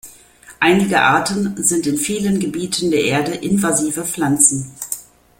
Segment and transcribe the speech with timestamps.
[0.59, 4.71] Einige Arten sind in vielen Gebieten der Erde Invasive Pflanzen.